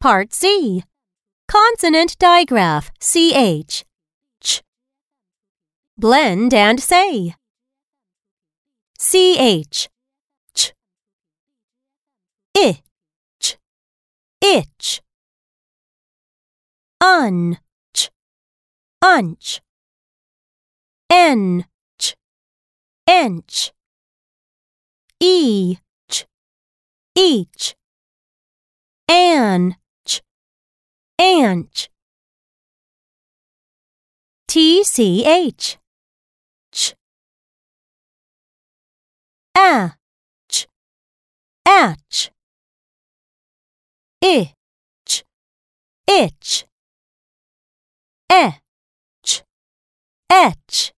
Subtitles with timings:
[0.00, 0.84] Part C.
[1.48, 3.84] Consonant digraph CH.
[4.40, 4.62] Ch.
[5.98, 7.34] Blend and say.
[8.98, 9.88] CH.
[10.54, 10.72] Ch.
[12.54, 12.82] Ich.
[14.40, 15.02] Itch.
[17.00, 17.58] Un.
[17.92, 18.10] Ch.
[19.02, 19.60] Unch.
[21.10, 21.64] En.
[21.98, 22.14] Ch.
[23.08, 23.72] Ench.
[25.20, 25.76] E.
[26.10, 26.26] Ch.
[27.14, 27.74] Each.
[29.08, 29.76] An.
[30.04, 30.22] Ch.
[31.18, 31.88] Anch.
[34.48, 35.78] TCH.
[36.72, 36.94] Ch.
[39.56, 39.96] A.
[40.48, 40.66] Ch.
[44.20, 44.54] Ich.
[46.08, 46.66] Itch.
[48.28, 49.44] Etch.
[50.28, 50.95] Etch.